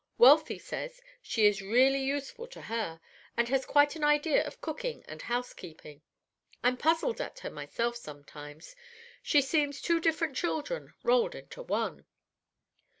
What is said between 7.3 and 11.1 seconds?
her myself sometimes. She seems two different children